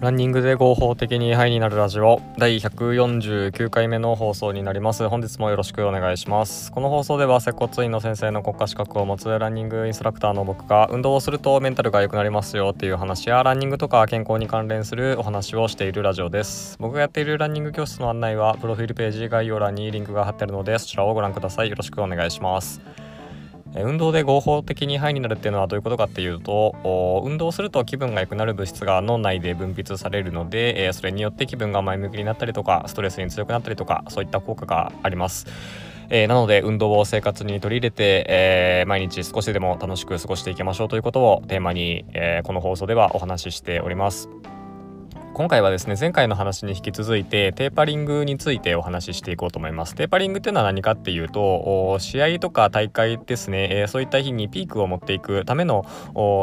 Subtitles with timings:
[0.00, 2.22] ランニングで合法的にハイになるラジオ。
[2.38, 5.08] 第149回目の放送になります。
[5.08, 6.70] 本日もよろしくお願いします。
[6.70, 16.76] この放送では接骨院の先生の国家資格を持つランニングインストラクターの僕が運動をするとメンタルが良くなりますよっていう話やランニングとか健康に関連するお話をしているラジオです。
[16.78, 21.70] 僕がやっているランニング教室の案内はプロフィールページ概要欄にリンクが貼ってあるのでそちらをご覧ください。
[21.70, 22.80] よろしくお願いします。
[23.74, 35.46] 運動で合法的にハイになるっていうのはどういうことかっていうと運動すると気分が良くなる物質が脳内で分泌されるので、えそれによって気分が前向きになったりとかストレスに強くなったりとかそういった効果があります。
[36.10, 44.30] えー、なので運動を生活に取り入れて、えー、毎日少しでも楽しく過ごしていきましょうということをテーマに、え、この放送ではお話ししております。
[45.38, 49.94] 今回はですね前回の話に引き続いてテーパリングについてお話ししていこうと思います。
[49.94, 55.86] テーパリングっていうのは何かっていうと試合とか大会ですね、えー、そういった日にピークを持っていくための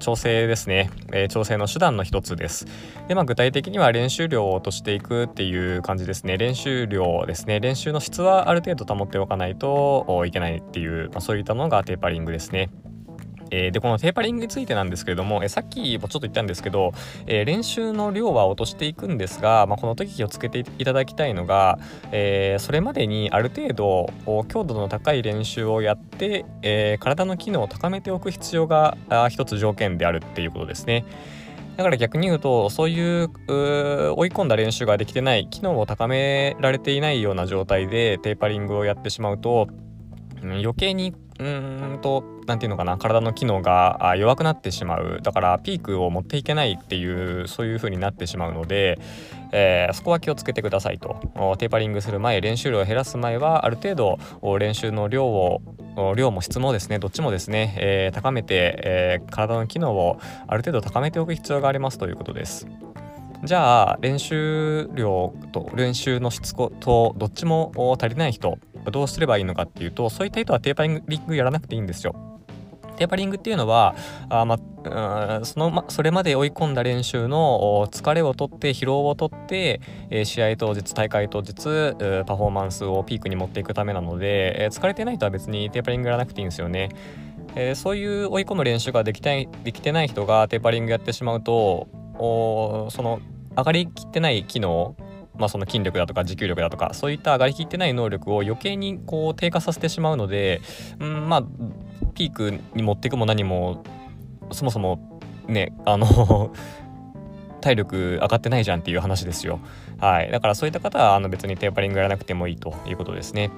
[0.00, 2.64] 調整ですね、えー、調整の手段の一つです。
[3.08, 6.38] で、まあ、具体的には練習量を落としていくっていう感じですね。
[6.38, 7.60] 練習量ですね。
[7.60, 12.70] 練習の質はある程度保っておかないといけないっていう、まあ、そういったものがテーパリングですね。
[13.50, 16.92] えー、でこのテーパリングについてなんですけれども、えー、さっきもちょっと言ったんですけど、
[17.26, 21.78] えー、練習の量は落としていくんですが、まあ、この時気をつけていただきたいのが、
[22.12, 24.10] えそれまでにある程度
[24.48, 28.96] 強度の高い練習をやって、え体の機能を高めておく必要が
[29.30, 31.04] 一つ条件であるっていうことですね。
[31.78, 39.68] だから逆に言うとそういう追い込んだ練習ができてない機能を高められていないような状態でテーパリングをやってしまうと、
[40.42, 48.98] うん、余計にうんと何て言うのかな体の機能が弱くなってしまうだからピークを持っていけないっていうそういう風になってしまうので、
[49.52, 51.20] えー、そこは気をつけてくださいと
[51.58, 54.18] テーパリングする前練習量を減らす前はある程度
[54.58, 55.62] 練習の量を
[56.16, 62.66] 量も質もですねどっちもですね、えー、高めて、えー、体の機能をある程度高めておく必要がありますということです。
[63.44, 68.58] じゃあ練習量と練習の質とどっちも足りない人
[68.90, 72.14] どうすればいいのかっていうとそういった人はテーパリングやらなくていいんですよ。
[72.98, 73.94] テーパリングっていうのは
[74.28, 86.88] あ、まあ、そのま、それまで追い込んだ練習の疲れをとって疲労をとって、えー、試合当日大会当日パフォーマンスをピークに持っていくためなので、えー、疲れてない人は別にテーパリングやらなくていいんですよね。
[87.54, 91.88] えー、そういう追い込む練習ができないできてない人がテーパリングやってしまうと
[92.18, 93.20] その
[93.56, 94.96] 上がりきってない機能
[95.38, 100.60] まあ、その筋力だとか持久力だとかそういった上がりきってない能力を余計にこう低下させてしまうので、
[100.98, 101.44] うん、まあ
[102.14, 103.84] ピークに持っていくも何も
[104.50, 106.52] そもそもねあの
[107.60, 109.58] 体力上がってないじゃんっていう話ですよ。
[109.98, 110.30] はい。
[110.30, 113.50] だからそういった方はあの別にテーパリングやらなくてもいいということですね。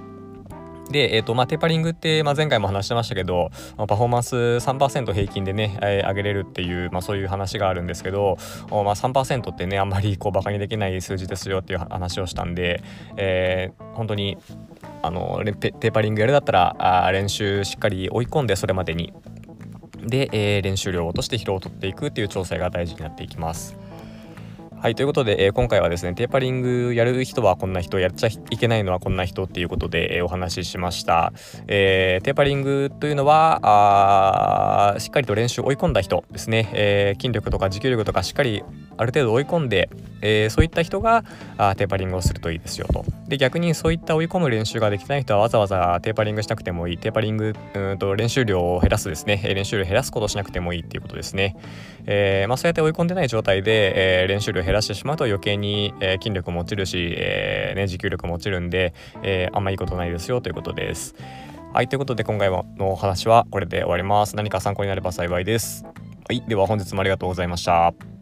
[0.91, 8.37] で、えーとまあ、テーパリングって、まあ、前回も話してましたけど、まあ、パフォーマンス3%平均でね、えー、上げれるっていう、まあ、そういう話があるんですけど、
[8.71, 12.83] まあ、3%ってねあんまりこうバカにできない数字ですよっていう話をしたんで、
[13.17, 14.37] えー、本当に
[15.03, 16.77] あのテーパリングやるだったら
[17.07, 19.13] あ練習しっかり追い込んでそれまでに
[20.03, 23.80] で、えー、練習量を落として疲労を取っていくっていう調整が大事になっていきます。
[24.81, 31.35] はいということで、えー、今回はですねテーパリングやる人はこんな人やっちゃいけないのはこんな人っていうことで、えー、お話ししました、
[31.67, 33.61] えー、テーパリングというのは
[34.95, 38.65] あしっかりと練習を追い込んだ人ですね、え筋力とか持久力とかしっかり
[38.97, 39.91] ある程度追い込んで、
[40.23, 41.25] え、そういった人が
[41.59, 43.05] あテーパリングをするといいですよと。
[43.31, 51.57] で逆にそういった追い込む練習ができない人はわざわざテーパリングしなくてもいいテーパリングうんと練習量を減らすですね練習量減らすことをしなくてもいいっていうことですね。
[52.07, 61.15] えー、まあ、そうやって追い込んでない状態で、えー、練習量を減らしてしまうと余計に、え筋力も落ちるし、えね、持久力も落ちるんで、えあんまいいことないですよということです。
[61.73, 64.35] はいということで今回のお話はこれで終わります。
[64.35, 65.85] 何か参考になれば幸いです。
[65.85, 68.20] はいでは本日もありがとうございました。